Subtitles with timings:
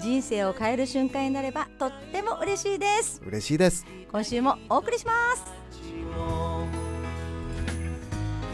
[0.00, 3.22] 人生を変える瞬間になればとっても嬉しいです。
[3.26, 3.86] 嬉しいです。
[4.10, 5.44] 今週もお送りします。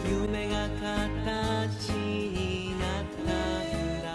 [0.09, 4.09] 夢が形になったんだ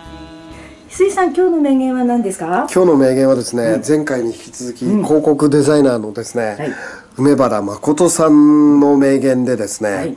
[0.88, 2.66] 水さん今日の名言は何ですか？
[2.72, 6.72] 今日の名言はですね、前回に引き続き広告デザイナーのですね、はい。
[7.18, 10.16] 梅原誠さんの名言でですね、はい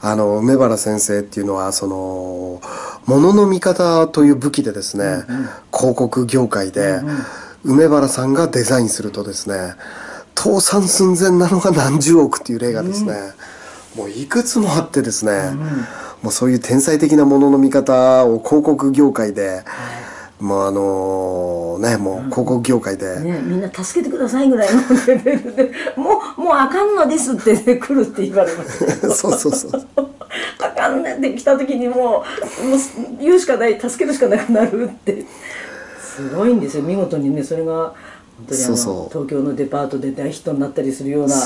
[0.00, 2.60] あの梅原先生っていうのはその
[3.06, 5.24] 物の見方という武器でですね、
[5.76, 7.00] 広告業界で、
[7.64, 9.74] 梅原さんがデザインするとですね
[10.36, 13.14] 倒産寸前なのが何十億っていう例がですね、
[13.96, 15.56] もういくつもあってですね、
[16.22, 19.64] もうそういう天才的なものの見方を広告業界で、
[20.40, 29.86] もうあのねもう広告業界で、ね、みんな助けてくださいぐらいのレベルでもうもうあかんのですって、ね、来るって言われます そうそうそう。
[30.60, 32.22] あかんねって来た時にもうも
[32.76, 35.24] う言うしかない助けるしかなくなるって。
[36.18, 36.82] すごいんですよ。
[36.82, 37.94] 見事にねそれが
[38.38, 41.36] 本当にあの東京のデパートで大ヒットになったりするような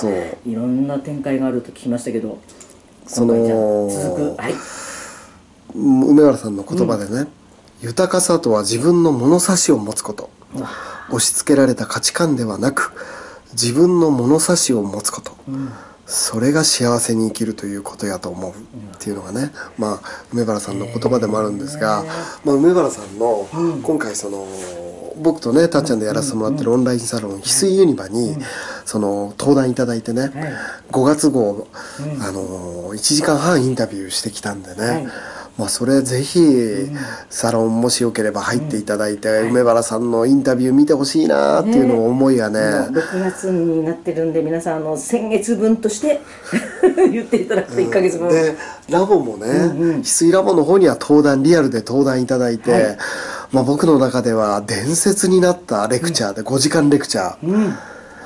[0.46, 2.38] いろんな展開があると聞きましたけど
[3.06, 3.34] その
[3.90, 4.42] 続く。
[4.42, 4.54] はい。
[5.74, 7.26] 梅原さんの言葉でね、
[7.82, 10.30] 豊かさとは自分の物差しを持つこと。
[11.08, 12.92] 押し付けられた価値観ではなく
[13.52, 15.32] 自分の物差しを持つこと、
[16.06, 18.52] それが幸せに生きるということやと思う。
[18.52, 18.54] っ
[18.98, 22.04] ていうのがね、まあ梅原さんの言葉でもあるんですが、
[22.44, 23.46] まあ、梅原さんの
[23.82, 24.46] 今回その
[25.20, 28.36] 僕とねたっちゃんでやらせてもらってるオンラインサロン翡翠ユニバに
[28.86, 30.30] その登壇いただいてね、
[30.92, 31.68] 5月号、
[32.20, 35.06] あの1時間半インタビューしてきたんでね、はい
[35.58, 36.40] まあそれぜひ
[37.28, 46.20] サロンもしよければ入っていただいて、梅原さんのインタビュー見てほしいなっていうのを思いがねもう6月になってるんで皆さんあの先月分として
[47.12, 48.56] 言っていただくと1ヶ月分、で
[48.88, 52.96] ラボもね、翡翠ラボの方には登壇リアルで登壇いただいて、
[53.52, 57.74] まあ、僕の中では伝説になったレクチャーで5時間レクチャー、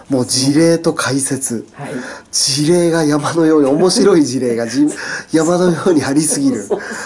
[0.09, 1.91] もう事例と解説、はい。
[2.31, 4.87] 事例が山のように面白い事例が じ
[5.33, 6.65] 山のようにありすぎる。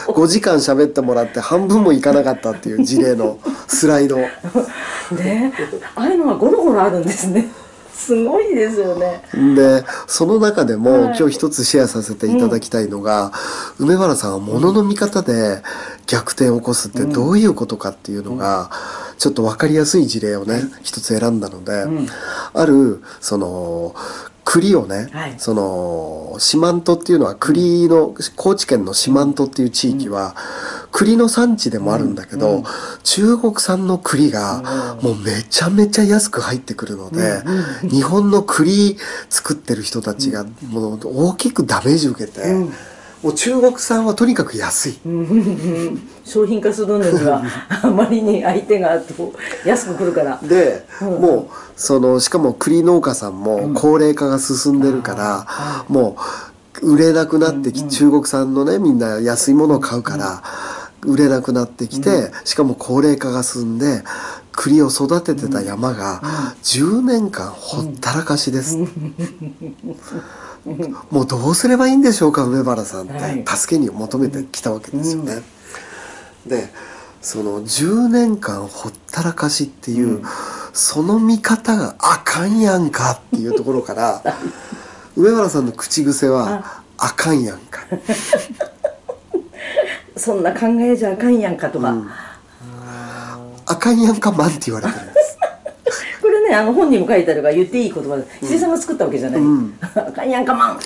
[0.08, 3.38] 5時間喋ってもらって半分もいかなかったっていう事例の
[3.68, 4.18] スライド。
[5.12, 5.52] ね。
[5.96, 7.48] ああいうのがゴロゴロあるんですね
[8.00, 9.22] すごいですよね。
[9.54, 11.18] でその中でも、はい。
[11.18, 13.32] 今日一つシェアさせていただきたいのが、
[13.78, 15.62] 梅原さんは物の見方で
[16.06, 18.70] 逆転を起こすってどういうことかっていうのが、
[19.18, 21.84] ちょっと分かりやすい事例をね、一つ選んだので、
[22.54, 23.94] あるその
[24.44, 25.34] 栗をね、はい。
[25.36, 30.34] その四万十っていうのは栗の高知県の四万十っていう地域は、
[30.92, 32.64] 栗の産地でもあるんだけど、
[33.04, 37.42] 中国産の栗がもうめちゃめちゃ安く入ってくるので、
[37.88, 38.96] 日本の栗
[39.28, 42.52] 作ってる人たちがもう大きくダメージ受けて、
[43.22, 44.98] もう中国産はとにかく安い。
[46.24, 47.42] 商品化するのには
[47.82, 48.98] あまりに相手が
[49.64, 50.38] 安く来るから。
[50.42, 56.16] で、もうそのしかも栗農家さんも高齢化が進んでるから、も
[56.82, 60.42] う売れなくなってき、中国産のねみんな安いものを買うから、
[61.02, 64.02] 売れなくなってきて、しかも高齢化が進んで
[64.52, 66.20] 栗を育ててた山が
[66.62, 68.76] 10年間ほったらかしです、
[71.10, 73.44] もうどうすればいいんでしょうか梅原さんって、はい。
[73.46, 75.42] 助けに求めてきたわけですよね。
[76.46, 76.72] で
[77.22, 80.22] その10年間ほったらかしっていう、
[80.72, 84.22] その見方があかんやんかっていうところから
[85.16, 87.80] 梅原さんの口癖は「あかんやんか
[90.20, 91.94] そんな考えじゃあかんやんかとか、」
[93.66, 95.38] 「あかんやんかマン」って言われてるんです。
[96.20, 98.26] これねあの本にも書いてあるから言っていい言葉で。
[98.42, 99.40] 石井さんが作ったわけじゃない、
[99.94, 100.80] あかんやんかまん。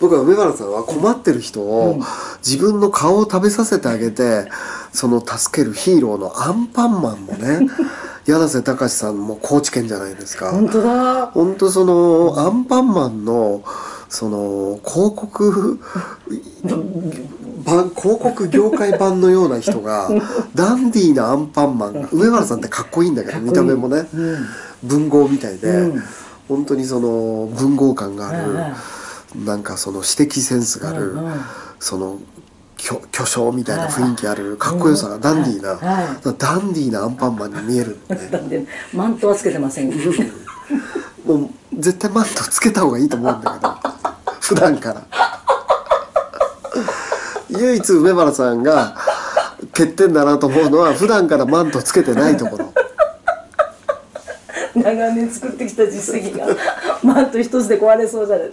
[0.00, 2.00] 僕は梅原さんは困ってる人を
[2.44, 4.50] 自分の顔を食べさせてあげて
[4.92, 7.68] その助けるヒーローのアンパンマンもね
[8.26, 10.50] 柳瀬隆さんも高知県じゃないですか。
[10.50, 11.26] 本当だ。
[11.26, 13.62] 本当そのアンパンマンの
[14.12, 15.80] その広告
[17.64, 20.10] 版広告業界版のような人が
[20.54, 24.06] ダンディーなアンパンマンが梅原さんってかっこいいんだけど見た目もね
[24.82, 25.90] 文豪みたいで
[26.46, 31.16] 本当にその文豪感があるなんかその指摘センスがある
[31.80, 32.18] その
[32.76, 36.06] 巨巨匠みたいな雰囲気あるかっこよさがダンディーなはい。
[36.36, 38.66] ダンディーなアンパンマンに見えるって。
[38.92, 39.88] マントはつけてません。
[39.88, 39.94] も
[41.38, 44.01] もう絶対マントつけた方がいいと思うんだけど
[44.42, 45.02] 普段から。
[47.48, 48.96] 唯一梅原さんが
[49.72, 52.74] 欠点だなと思うのは普段からマントつけてないところ。
[54.74, 56.46] 長年作ってきた実績が
[57.02, 58.52] マント一つで壊れそうじゃない。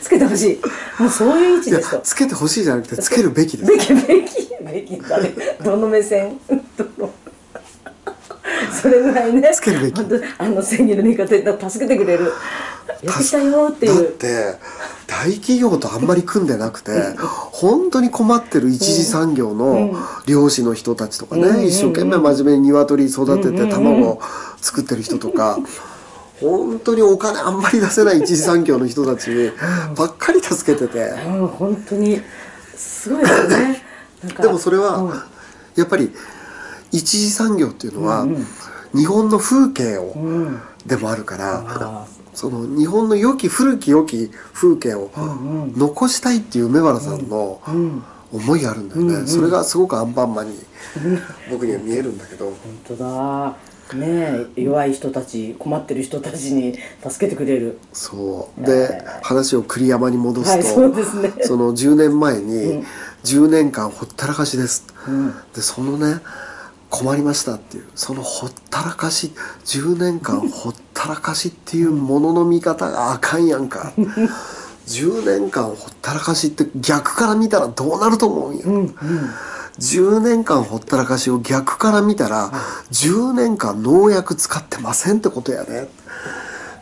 [0.00, 0.60] つけてほしい。
[1.02, 3.70] もうそういう位置ですとつけてほしいじゃなくてつけるべきです。
[3.70, 5.00] べきべきべき。
[5.02, 6.40] だねどの目線？
[6.76, 7.12] どの？
[8.72, 9.50] それぐらいね。
[9.52, 10.00] つけるべき。
[10.38, 12.32] あの正義の味方で助けてくれる。
[13.02, 14.54] やってきたよってだっいうて
[15.20, 16.92] 大企業とあんまり組んでなくて
[17.52, 19.94] 本当に困ってる一次産業の
[20.26, 21.66] 漁師の人たちとかね、うん。
[21.66, 24.20] 一生懸命真面目に鶏育てて卵を
[24.56, 25.58] 作ってる人とか、
[26.40, 29.52] 本当にお金あんまり出せない一次産業の人たち
[29.94, 31.46] ばっかり助けてて、うん。
[31.48, 32.22] 本当に
[32.74, 33.82] すごいですね。
[34.40, 35.26] でもそれうんは
[35.76, 36.10] やっぱり
[36.92, 38.26] 一次産業っていうのは
[38.94, 40.60] 日本の風景をうん。
[40.86, 42.06] でもあるから。
[42.40, 45.10] あその日本の良き古き良き風景を
[45.76, 48.02] 残したいっていう梅原さんのうん。
[48.32, 49.26] 思いがあるんだよね、うんうん。
[49.26, 50.58] それがすごくアンパンマンに
[51.50, 52.46] 僕には見えるんだけど。
[52.46, 53.56] 本当だ。
[53.92, 57.78] ねえ弱い人たち困ってる人たちに助けてくれる。
[57.92, 58.64] そう。
[58.64, 61.32] で話を栗山に戻すと、はいそうですね。
[61.42, 62.86] その10年前にうん。
[63.24, 65.34] 10年間ほったらかしです、うん。
[65.54, 66.20] でそのね
[66.88, 67.84] 困りましたっていう。
[67.96, 69.32] そのほったらかし
[69.64, 70.89] 10年間ほったらかし
[71.48, 73.92] っていうものの見方があかんやんか。
[74.86, 78.94] 10年間ほったらかしって逆から見たらどうなると思うんや、うんうん。
[79.78, 82.50] 10年間ほったらかしを逆から見たら
[82.90, 85.88] 10年間農薬使ってませんってことやね。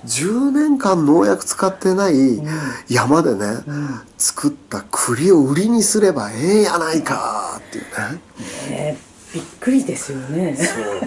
[0.06, 2.41] 10年間農薬使ってない
[2.88, 4.00] 山でね、ん。
[4.17, 7.91] 作った栗を売りにすればええやないかっていうね。
[8.70, 10.57] ねえびっくりですよね。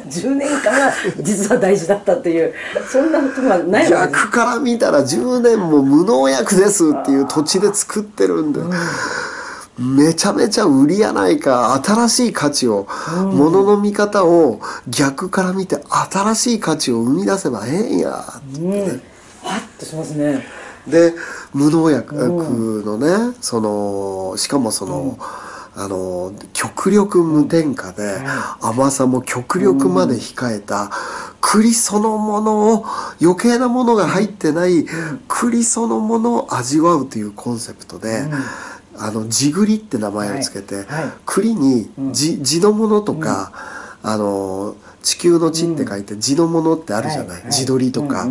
[0.07, 2.53] 10年間が実は大事だったっていう
[2.87, 4.23] そんなことがないわけです。
[4.23, 8.59] 逆から見たら10年も無農薬ですっていう土地で作ってるんで、
[9.79, 12.87] めちゃめちゃ売りやないか新しい価値を、
[13.33, 15.77] 物の見方を逆から見て
[16.11, 19.01] 新しい価値を生み出せばええんやってうん。
[19.41, 20.45] はっとしますね。
[20.87, 21.13] で
[21.53, 22.15] 無農薬
[22.85, 25.17] のねそのしかもその、
[25.73, 28.19] あの極力無添加で
[28.59, 30.91] 甘さも極力まで控えた
[31.39, 32.85] 栗そのものを
[33.21, 34.85] 余計なものが入ってない
[35.27, 38.23] 栗そのものを味わうというコンセプトで、
[38.97, 40.85] あの地栗って名前をつけて、
[41.25, 43.51] 栗に地地のものとか、
[44.03, 48.27] あの地球の地って書いて地のものってあるじゃない、地鶏とか、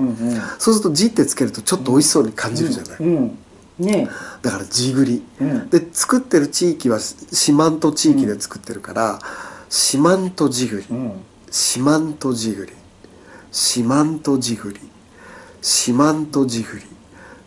[0.59, 3.39] そうすると地ってつけるとちょっと美味しそうに感じるじゃない、うん
[3.81, 4.09] ね
[4.43, 5.69] だから地栗、うん。
[5.71, 9.19] で作ってる地域は四万十地域で作ってるから
[9.69, 10.85] 四万十地栗。
[11.50, 12.73] 四万十地栗。
[13.53, 14.81] 四万十地栗。
[15.61, 16.82] 四万十地栗。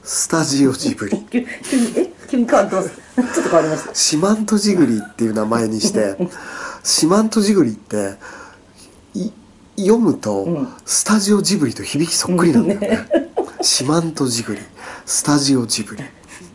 [0.06, 2.12] スタジオジブリ急急にえ？
[2.28, 3.96] 急に変わってますちょっと変わりました。
[3.96, 6.18] 四万十ジグリっていう名前にして
[6.84, 8.16] 四万十ジグリって
[9.14, 9.32] い
[9.78, 10.68] 読むと、うん。
[10.86, 13.08] スタジオジブリと響きそっくりなんだよね。
[13.62, 14.62] 四万十ジグリ
[15.06, 16.04] スタジオジブリ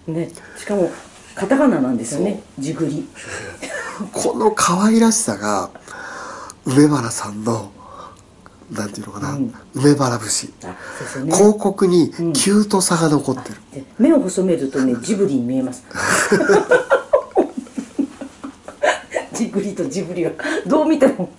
[0.09, 0.91] ねしかも
[1.35, 3.09] カタカナなんですよねじぐり
[4.13, 5.71] この可愛らしさが
[6.65, 7.73] 梅原さんの
[8.71, 9.55] なんていうのかな、うん。
[9.75, 10.53] 梅原節。
[11.25, 11.33] ね。
[11.33, 12.33] 広告にうん。
[12.35, 15.85] キュートさが残ってる、で目を細めるとね ジブリに見えます。
[19.33, 20.33] ジブリとジブリは
[20.67, 21.31] どう見ても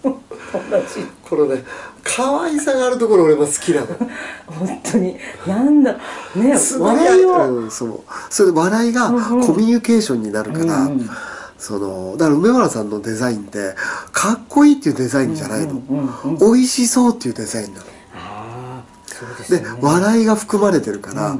[0.51, 1.63] 同じこのね
[2.03, 3.87] 可愛さがあるところ俺も好きなの。
[4.47, 5.15] 本当に。
[5.45, 5.93] なんだ。
[6.35, 7.99] ね笑いを、うん、そう。
[8.29, 9.13] それで笑いがコ
[9.53, 11.09] ミュニケーションになるから、うんうん。
[11.57, 13.75] そのだから梅原さんのデザインって
[14.11, 15.79] かっこいいっていうデザインじゃないの、うん
[16.23, 17.85] うんうん美味しそうっていうデザインなの。
[18.15, 19.25] ああそ
[19.55, 19.69] うでね。
[19.81, 21.39] 笑いが含まれてるから、うん。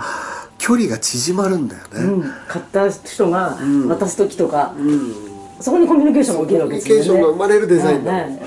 [0.60, 3.88] 距離が縮まるんだよね、うん、買った人がん。
[3.88, 5.28] 渡す時とか、うん
[5.60, 7.01] そこにコミュニケーションが起きるわけですよね。
[7.01, 8.39] コミュニケーションが生まれるデザインなの、はいはい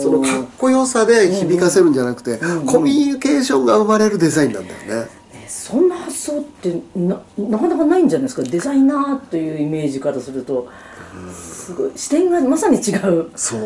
[0.00, 2.58] そのかっこよさで響かせるんじゃなくて、うん。
[2.60, 8.42] うんコミュニケーションが生まれるデザインなんだよね、ねそんな発想ってななかなかないんじゃないですか？
[8.42, 10.68] デザイナーというイメージからすると
[11.32, 13.30] すごい視点がまさに違う。
[13.34, 13.60] そう。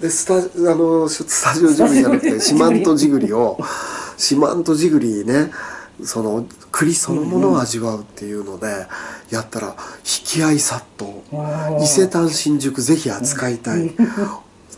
[0.00, 3.58] でスタあのスタジオジブリじゃなくて四万十ジグリを
[4.16, 5.50] 四万十ジグリね
[6.04, 8.86] その栗そのものを味わうっていうので
[9.30, 13.90] やったら引き合い殺到うん伊勢丹新宿ぜひ扱いたい。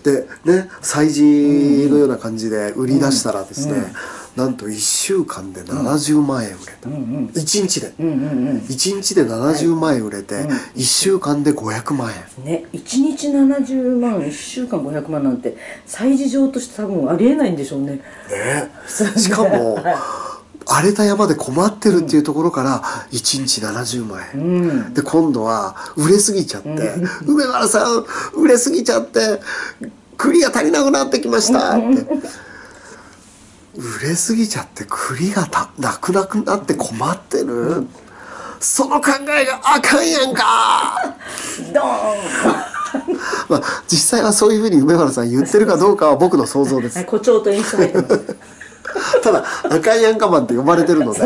[0.02, 3.92] でね催事のような感じで売り出したらですね、
[4.34, 6.94] なんと1週間で70万円売れた、うん。
[6.94, 7.92] うん1日で。
[7.98, 10.48] うんうんうん1日で70万円売れて、うん。
[10.48, 12.44] 1週間で500万円。
[12.44, 18.00] ね1日70万1週間500万なんて催事場として多分ありえないんでしょうね。
[18.30, 18.70] ね。
[19.18, 20.29] しかもはい
[20.66, 24.94] 荒れた山で困ってるっていうところから1日70万円、うん。
[24.94, 26.68] で今度は売れすぎちゃって
[27.26, 29.40] 「梅原さん売れすぎちゃって
[30.16, 32.06] 栗が足りなくなってきました」って。
[33.76, 37.86] 売れすぎちゃって栗がたなくなくなって困ってる、
[38.58, 41.14] その考えがあかんやんか。
[41.72, 42.60] ドーン。
[43.48, 46.96] まあ実際はそういうふうに梅原さん言ってるかどうかは僕の想像です。
[46.96, 48.36] はい誇張と演出入ってます
[49.22, 51.20] ただ「あかんやんかマン」って呼ばれてるので。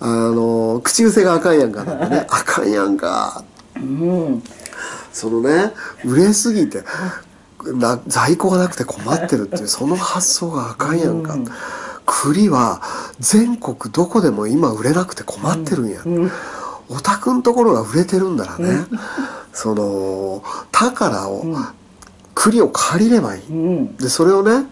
[0.00, 3.42] あの口癖があかんやんかなんでね「あかんやんか」
[3.74, 4.42] うん。
[5.12, 5.72] そのね
[6.04, 6.84] 売れすぎて
[7.64, 11.24] な在庫がなくて困ってるっていうその発想があかんやん。
[11.24, 11.36] か、
[12.06, 12.80] 栗は
[13.18, 16.00] 全国どこでも今売れなくて困ってるんや、
[16.88, 18.86] お宅のところが売れてるんだらね、
[19.52, 20.42] その
[20.72, 21.44] 宝を、
[22.34, 23.96] 栗を借りればいい、うん。
[23.96, 24.66] でそれをね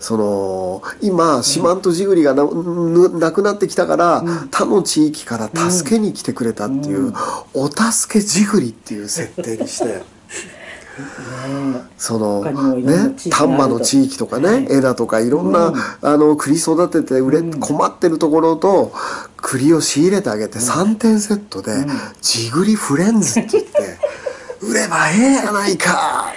[0.00, 7.12] その今四万十ジグリがな,、なくなってきたから、他の地域から助けに来てくれたっていう、
[7.54, 10.18] お助けジグリっていう設定にして。
[11.96, 18.92] そのね丹波の地域とかね、枝とかいろんな、あの栗育てて売れ、困ってるところと
[19.36, 21.72] 栗を仕入れてあげて3点セットで
[22.20, 23.98] 「ジグリフレンズ」って言って
[24.60, 26.32] 売ればええやないか。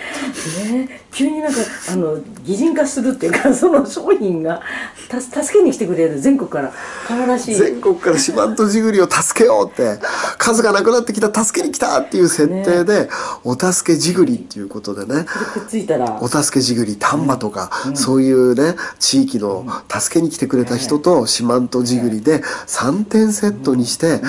[0.71, 1.59] ね、急になんか
[1.91, 4.61] あの擬人化するっていうか その商品が
[5.09, 6.71] た助けに来てくれる全国から。
[7.07, 7.55] 可愛らしい。
[7.55, 9.99] 全国から四万十ジグリを助けようって
[10.37, 13.09] 数がなくなってきた助けに来たっていう設定で、
[13.43, 15.25] お助けジグリっていうことでね。
[15.53, 16.17] くっついたら。
[16.21, 24.21] お助けジグリ丹波とか、そういうね地域の助けに来てくれた人と四万十ジグリで3点セットにして、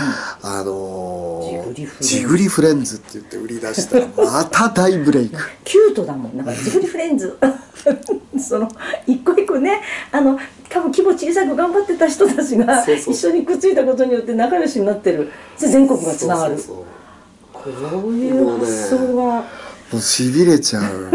[0.42, 2.08] あのージグリフレンズ。
[2.08, 4.00] ジグリフレンズって言って売り出した。
[4.00, 5.38] らまた大ブレイク。
[5.64, 6.36] キュートだもん。
[6.36, 7.38] なんかジブリフレンズ。
[8.38, 8.68] その
[9.06, 9.80] 一個一個ね。
[10.10, 10.38] あの
[10.68, 15.30] 多分規模小さく頑張ってた人たちが一緒にくっついたことによって仲良しになってる。
[15.56, 16.56] 全国がつながる。
[16.58, 18.02] そうそうそう。
[18.02, 19.44] こういう発想が。
[19.92, 21.10] もうしびれちゃう。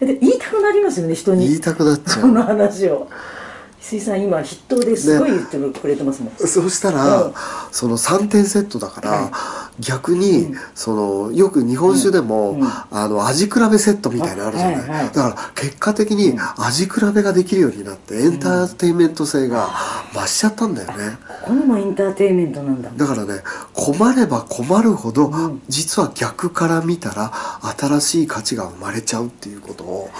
[0.04, 1.48] で言いたくなりますよね人に。
[1.48, 3.08] 言いたくなっちゃこのう話を
[3.80, 7.34] 翡翠さん今筆頭ですごい言ってくれてますもん、そうしたら、うん。
[7.70, 9.30] その3点セットだから、
[9.78, 10.94] 逆に、そ
[11.28, 12.68] のよく日本酒でも、うん。
[12.90, 15.06] あの味比べセットみたいなのあるじゃない、はいはい。
[15.06, 19.68] だから結果的に味比べができるようになってエンターテインメント性が
[20.12, 22.90] 増しちゃったんだよね、ここにもエンターテインメントなんだ。
[22.96, 23.42] だからね
[23.72, 25.62] 困れば困るほど、ん。
[25.68, 27.32] 実は逆から見たら
[27.78, 30.10] 新しい価値が生まれちゃうっていうことを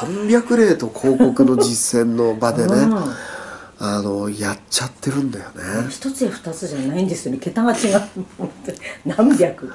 [0.00, 3.14] 何百例と広告の実践の場でね、うん。
[3.84, 5.88] あのやっちゃってるんだよね。
[5.90, 7.38] 一つや二つじゃないんですよね。
[7.38, 8.00] 桁が違う
[9.04, 9.72] 何百。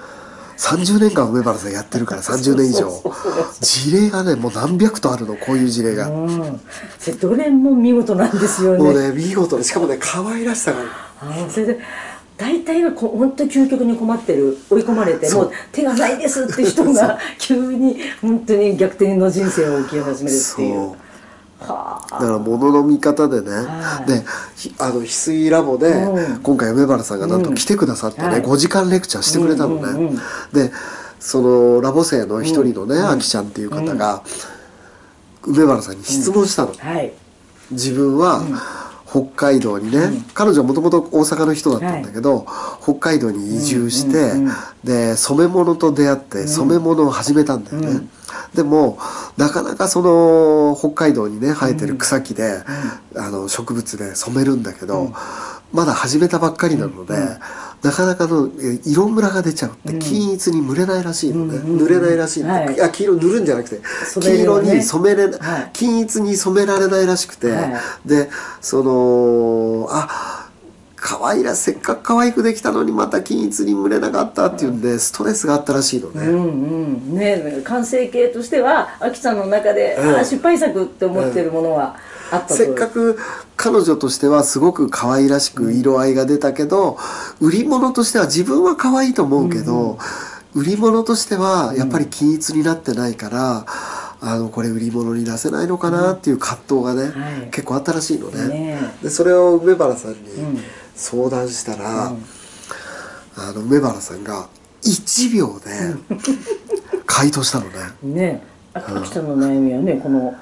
[0.57, 2.89] 30年間梅原さんやってるから 30年以上。
[3.61, 6.61] 事例がねもう何百とあるのこういう事例が、うん。
[7.19, 8.77] どれも見事なんですよね。
[8.79, 9.57] もうね見事。
[9.57, 10.79] でしかもね可愛らしさが
[11.19, 11.79] あーそれで
[12.37, 20.95] 大体がこ本当究極に困ってる追い込まれてもう手がないですって人が急に本当に逆転の人生を生き始めるっていう。
[21.59, 24.07] はだから物の見方でね、はい。
[24.07, 24.23] で
[24.55, 26.41] ひあの翡翠ラボで、うん。
[26.41, 28.41] 今回梅原さんがなんと来てくださってね、はい。
[28.43, 30.17] 5時間レクチャーしてくれたのね、うんうんうん
[30.53, 30.71] で
[31.19, 34.21] そのラボ生の一人のね、あきちゃんっていう方が、
[35.43, 37.11] 梅原さんに質問したの、あはい。
[37.71, 38.43] 自分は
[39.09, 42.45] 北海道にね、彼女はもともと大阪の人だったんだけど、
[42.83, 44.53] 北海道に移住して、うんうんうん
[44.87, 48.09] で染め物と出会って染め物を始めたんだよね、うん。
[48.53, 48.97] でも
[49.35, 52.63] なかなかその北海道にね生えてる草木で、
[53.17, 55.11] あの植物で染めるんだけど、
[55.73, 57.15] まだ始めたばっかりなので、
[57.83, 62.73] なかなかのえ色ムラが出ちゃうって均一に塗れないらしいのね、うんうんうん塗れないらしいの、はい。
[62.73, 63.81] いや黄色塗るんじゃなくて
[64.19, 65.69] 黄色に染めれ、はい。
[65.73, 68.29] 均一に染められないらしくて、はで
[68.61, 70.49] そのあ
[70.95, 76.43] 可愛いらせっかく可愛くできたのにまた均一に塗れなかったっていうんでストレスがあったらしいのね、うん
[77.11, 77.15] うん。
[77.15, 80.15] ね完成形としてはあきちゃんの中で、うん。
[80.15, 81.95] あ失敗作って思ってるものは
[82.31, 83.17] あったと、せっかく
[83.55, 86.97] 彼女としてはすごく可愛らしく色合いが出たけど、
[87.39, 89.97] 売り物としては自分は可愛いと思うけど、
[90.55, 93.65] 売り物としてはやっぱり均一になってないから、
[94.19, 97.49] あのこれ売り物に出せないのかなっていう葛藤がね、はい。
[97.51, 98.47] 結構あったらしいのね。
[98.47, 100.59] ねでそれを梅原さんにうん。
[100.95, 102.25] 相談したら、うん。
[103.37, 104.49] あの梅原さんが
[104.81, 105.65] 1秒で
[107.05, 107.71] 回答したのね。
[108.01, 110.35] ねああきちゃんの悩みはねこの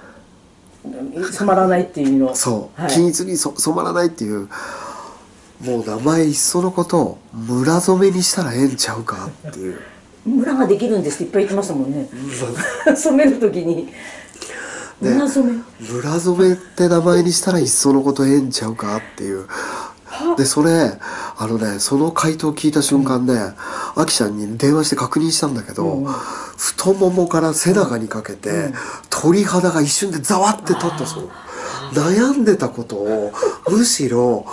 [1.32, 2.36] 染まらないっていう意味の。
[2.36, 4.48] そう、はい、均一にそ染まらないっていう
[5.62, 9.80] もう名前いっそのことを村染めにしたらええんちゃうかっていう。
[10.26, 12.10] ムラができるんですっていっぱい言ってましたもんね。
[12.96, 13.90] 染める時に。
[15.02, 15.60] で村染め。
[15.80, 19.48] 村染めって名前にしたらいっそのことええんちゃうかっていう。
[20.38, 20.98] でそれ
[21.38, 23.34] あのねその回答を聞いた瞬間ね
[23.96, 26.06] あきちゃんに電話して確認したんだけど、うん。
[26.06, 26.14] うん
[26.58, 28.72] 太ももから背中にかけて、
[29.10, 31.30] 鳥肌が一瞬でざわって立ったそう
[31.94, 33.32] 悩んでたことを
[33.70, 34.46] むしろ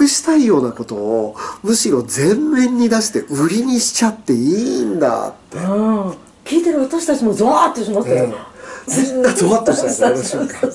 [0.00, 5.58] 隠したいようなことをむしろ前面に出して売りにしちゃっていいんだって。
[5.58, 9.22] うん聞いてる私たちもゾワーってしましたよ、みん。
[9.22, 10.70] なゾワッとしたよねあの瞬間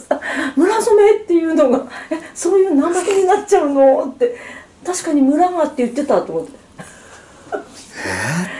[0.55, 4.36] 村染めっていうのがえそういう名前になっちゃうのって。
[4.86, 6.51] 確かに村がって言ってたと思って。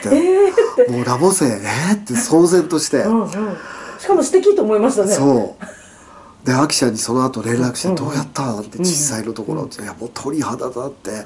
[0.06, 3.30] えーって、もうラボ生えーって騒然として、うんうん。
[3.98, 5.14] しかも素敵と思いましたね。
[5.14, 5.66] そう
[6.46, 8.86] でアキちゃんにその後連絡して「どうやった?」って実
[9.18, 11.24] 際のところって「いやもう鳥肌だって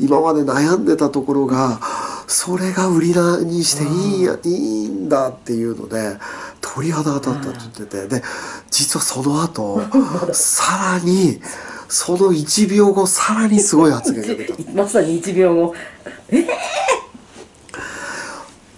[0.00, 1.78] 今まで悩んでたところが
[2.26, 6.16] それが売りなにしていいやいいんだ」っていうので
[6.60, 8.22] 鳥肌が立ったって言っててで
[8.70, 9.80] 実はその後
[10.32, 11.40] さらに
[11.88, 14.54] その1秒後さらにすごい発言が出た。
[14.74, 15.74] まさに1秒後。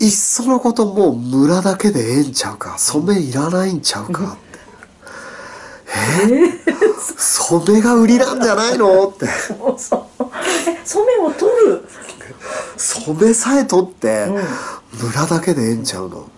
[0.00, 4.36] いっそのこともう村だけでええんちゃうか染めいらないんちゃうか
[6.08, 6.52] え
[7.18, 9.08] 染 めが売りなんじゃないの？
[9.08, 9.26] って。
[9.26, 10.24] そうそう。
[10.68, 11.88] え染めを取る？
[12.76, 14.28] 染めさえ取って
[14.92, 16.28] 村だけでええんちゃうの？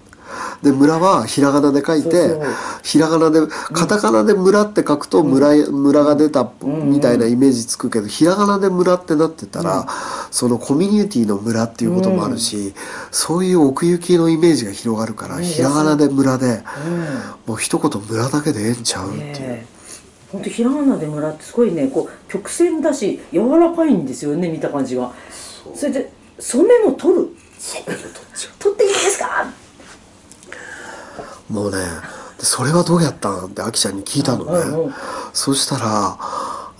[0.63, 2.39] で村はひらがなで書いて
[2.83, 3.41] ひらがなで
[3.73, 9.87] カタカナで村って書くと村,、村が出たみたいなイメージつくけどひらがなで村ってなってたら、
[10.31, 12.75] そのコミュニティの村っていうこともあるし、
[13.11, 16.63] そういう奥行きのイメージが広がるから、ひらがなで村で、
[17.47, 19.35] もう一言村だけでええんちゃうっていう。
[19.41, 19.67] え。
[20.33, 25.13] 本当ひらがなで村ってすごいねこう曲線だし柔らかいんですよね見た感じが。
[25.75, 27.29] それで染めも取る。
[28.59, 29.47] 取っていいですか？
[31.51, 31.79] もうね
[32.39, 34.95] でそれはどうやったんってあきちゃんに聞いたのね、うんうん
[35.33, 36.17] そしたら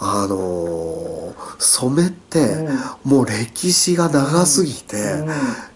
[0.03, 1.21] あのー
[1.61, 2.67] 染めって
[3.05, 4.97] もう歴史が長すぎて、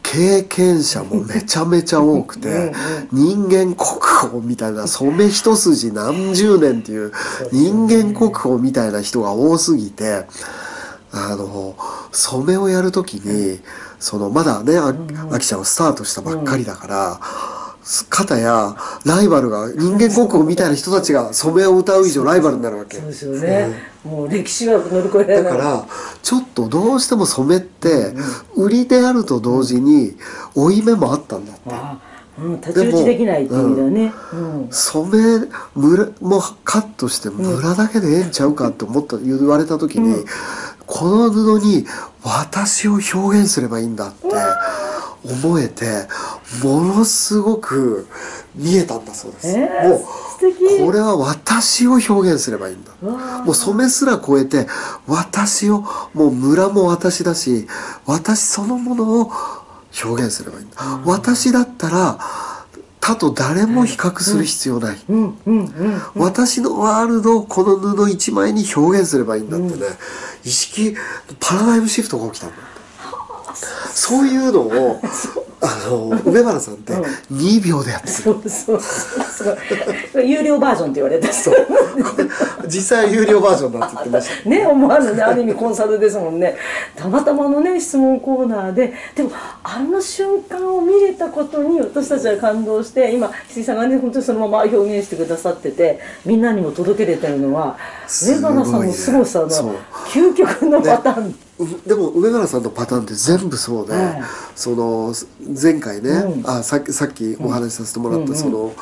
[0.02, 2.72] 経験者もめちゃめちゃ多くて
[3.12, 7.12] 人間国宝みたいな染め一筋何十年っていう
[7.52, 10.24] 人間国宝みたいな人が多すぎて
[11.12, 11.76] あの
[12.12, 13.60] 染めをやるときに
[13.98, 14.94] そのまだねあ
[15.32, 17.53] あきちゃんはスタートしたばっかりだから。
[18.08, 22.96] 肩やライバルが人間国宝みたいな人たちが染めを歌う以上ライバルになるわけ。
[22.96, 25.44] そうですよね、もう歴史は乗り越えられない。
[25.44, 25.86] だから
[26.22, 28.14] ちょっとどうしても染めって
[28.56, 30.16] 売りであると同時に
[30.54, 31.62] 負い目もあったんだって。
[31.66, 31.98] あ
[32.36, 34.68] うん、太刀打ちできないっていう意味だよね、うん。
[34.68, 40.24] 染め村もカットして村だけでええんちゃうかって思った言われた時に、
[40.84, 41.86] この布に
[42.24, 44.26] 私を表現すればいいんだって
[45.24, 46.06] 思えて
[46.62, 48.06] ものすごく
[48.54, 50.00] 見えたんだそうです、えーもう
[50.84, 52.92] これは私を表現すればいいんだ。
[53.44, 54.66] もう染めすら超えて
[55.06, 57.66] 私をもう村も私だし
[58.04, 59.30] 私そのものを
[60.04, 62.18] 表現すればいいんだ、私だったら
[63.00, 69.72] 他と誰も比較する必要ない、うんうんうん私のワールドをこの布一枚に表現すればいいんだってね、
[70.44, 70.96] 意識
[71.38, 72.56] パラダイムシフトが起きたんだ
[73.94, 75.00] そういうのを
[75.60, 76.92] あの梅原さんって
[77.32, 78.12] 2秒でやってる。
[78.12, 78.80] そうそう。
[78.80, 79.44] す
[80.12, 81.54] ごい有料バージョンって言われたそう。
[82.66, 84.48] 実際は有料バージョンだって言ってました。
[84.50, 86.56] ね思わぬねある意味コンサルですもんね。
[86.96, 88.92] たまたまのね質問コーナーで。
[89.14, 89.30] でも
[89.62, 98.58] あの瞬間を見れたことに私たちは感動して今石井さんがね本当にそのまま表現してくださっててみんなにも届けれてるのはすごいね。
[98.58, 99.66] 上原さんの凄さそう。
[99.68, 99.78] の
[100.08, 101.34] 究極のパターン、う
[101.86, 104.22] でも梅原さんのパターンって全部そうで、はい。
[104.56, 105.14] その
[105.60, 106.50] 前回ね、うん。
[106.50, 108.74] あさっきさっきお話しさせてもらった、うんその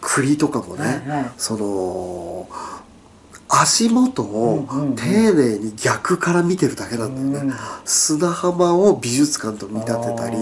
[0.00, 1.30] 栗とかもね、はいはい。
[1.36, 2.48] その
[3.48, 4.94] 足元をうんうんうん。
[4.96, 7.54] 丁寧に逆から見てるだけなんだよね、
[7.86, 10.36] 砂浜を美術館と見立てたり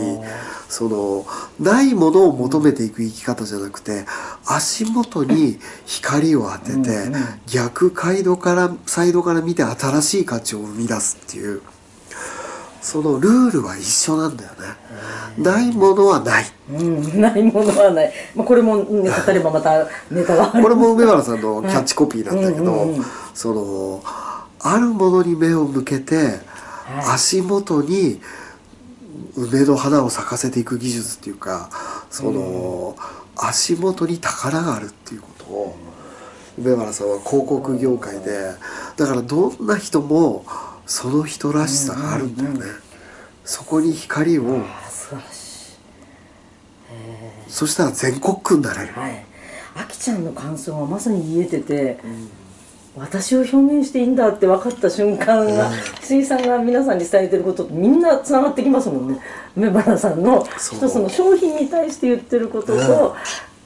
[0.69, 1.25] その
[1.61, 4.05] ないものを求めていく生き方じゃなくて
[4.45, 7.23] 足元に光を当ててうんうん。
[7.47, 11.63] 逆サイドから見て新しい価値を生み出すっていう
[12.81, 14.57] そのルールは一緒なんだよね。
[15.39, 16.45] ないものはない。
[16.71, 20.63] うん、ないものはない、まあ、これも、ね、語ればまたネタがある。
[20.63, 23.05] これも梅原さんのキャッチコピーなんだけど、うんうんうん。
[23.35, 24.03] その
[24.61, 26.39] あるものに目を向けて、はい。
[27.15, 28.21] 足元に
[29.37, 31.71] 梅の花を咲かせていく技術っていうか
[32.11, 32.97] その、
[33.37, 35.77] 足元に宝があるっていうことを
[36.59, 38.55] 梅原さんは広告業界で
[38.97, 40.45] だからどんな人も
[40.87, 42.61] その人らしさがあるんだよね。
[43.45, 45.77] そこに光をあ素晴らし
[47.49, 47.51] い。
[47.51, 48.93] そしたら全国区になれる。
[48.95, 49.25] はい。
[49.77, 51.99] あきちゃんの感想がまさに言えてて、
[52.97, 55.71] 私を表現していいんだって分かった瞬間が
[56.01, 59.21] 筒井さんが皆さんに伝えてることとみんなつながってきますもんね。
[59.57, 60.79] 梅原さんのそう。
[60.79, 63.17] 一つの商品に対して言ってることと、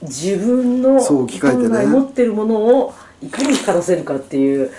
[0.03, 1.69] 自分のそう置き換えてね。
[1.69, 4.73] 本来持ってるものをいかに光らせるかっていう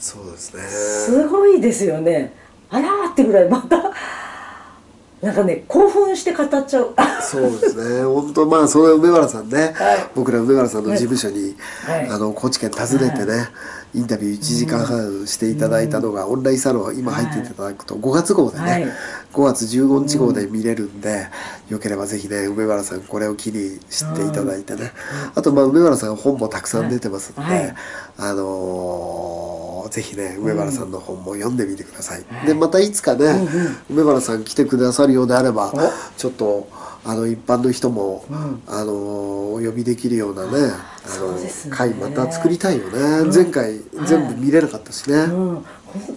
[0.00, 0.62] そうですね。
[0.62, 2.32] すごいですよね。
[2.70, 3.92] あらーってぐらいまた
[5.20, 6.94] なんかね興奮して語っちゃう。
[7.20, 8.04] そうですね。
[8.04, 10.10] 本当まあそれ梅原さんね、はい。
[10.14, 12.08] 僕ら梅原さんの事務所に、はい。
[12.08, 13.48] あの高知県訪ねてね、
[13.92, 18.84] インタビュー1時間半していただいたのが、オンラインサロン今入っていただくと5月号でね、はい。
[19.34, 21.26] 5月15日号で見れるんで、
[21.68, 24.92] よければぜひね梅原さんこれを機に知っていただいてね、
[25.34, 27.74] あとまあ梅原さん本もたくさん出てますんで、はい。
[28.16, 33.26] あのーぜひね梅原さんの本も読んでみてください、でまたいつかね、
[33.90, 35.72] 梅原さん来てくださるようであれば
[36.16, 36.68] ちょっと
[37.04, 38.24] あの一般の人も、
[38.66, 40.50] あのーお呼びできるようなね
[41.04, 41.50] あのね。
[41.70, 45.26] 回また作りたいよね、前回全部見れなかったしね、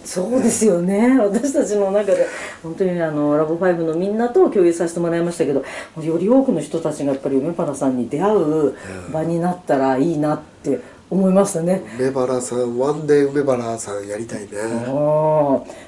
[0.04, 1.18] そうですよね。
[1.18, 2.26] 私たちの中で
[2.62, 5.64] 本当にあのラボファイブのみんなと共有させてもらいましたけど
[6.00, 8.74] より多くの人たちがやっぱり梅原さんに出会う
[9.12, 11.82] 場になったらいいなって思いましたね。
[11.98, 14.48] 梅原さんワンデー梅原さんやりたいね、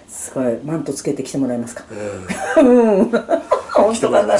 [0.08, 1.84] すごいマントつけて来てもらえますか？
[2.58, 3.10] うんうん、
[3.72, 4.36] 本当だな。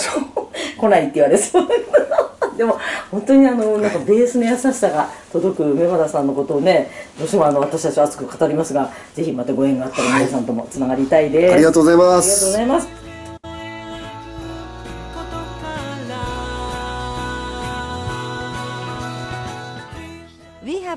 [0.79, 1.67] 来ないって言われそう。
[2.57, 2.79] でも
[3.11, 13.06] 本当にあのなんかベースの優しさが届く梅原さんのことをねどうしてもあの私たちは熱く語りますがぜひまたご縁があったら皆さんともつながりたいです、ありがとうございまありがとうごすざいます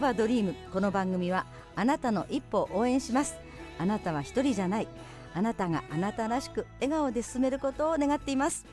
[0.10, 1.46] We have a dream この番組は
[1.76, 3.38] あなたの一歩を応援します。
[3.78, 4.88] あなたは一人じゃない。
[5.36, 8.66] あなたがあなたらしく笑顔で進めることを願っています。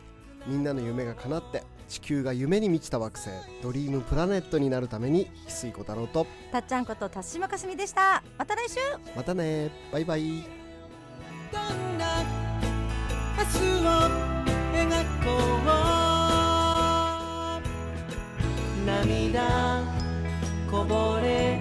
[0.46, 3.28] みんなの夢が叶って地球が夢に満ちた惑星
[3.62, 8.22] ドリームプラネットになるために翡翠小太郎とたっちゃんこと辰島かすみでした。
[8.38, 8.78] また来週。
[9.14, 9.70] またね。
[9.92, 10.42] バイバイ。
[11.52, 12.24] どんな
[13.36, 13.90] 明日を
[14.72, 14.88] 描
[15.22, 15.66] こう。
[18.86, 20.05] 涙
[20.76, 21.58] こぼれ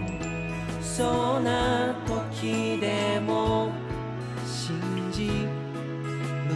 [0.82, 3.72] そうな時でも
[4.46, 4.78] 信
[5.10, 5.34] じる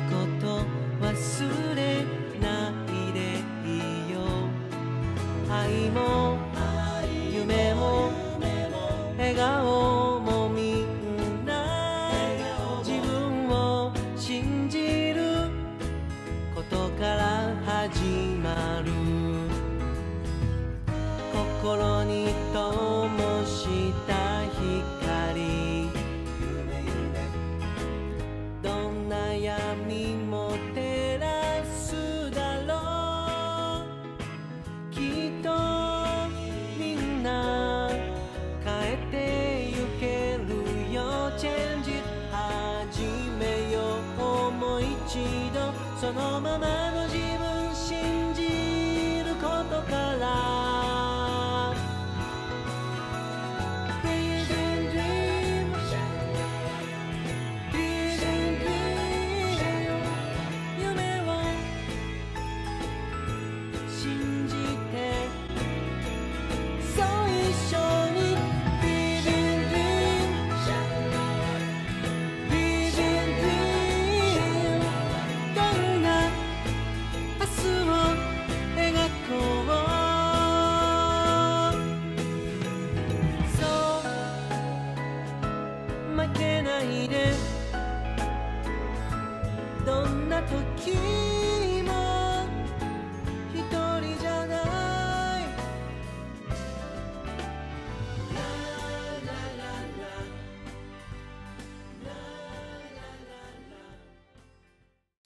[0.10, 0.65] こと
[1.02, 2.04] 忘れ
[2.41, 3.19] ないで
[3.65, 4.19] いいよ
[5.50, 6.38] 愛も
[7.32, 8.12] 夢も
[9.17, 9.98] 笑顔